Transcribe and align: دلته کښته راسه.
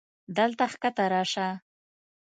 دلته 0.37 0.65
کښته 0.81 1.03
راسه. 1.11 1.47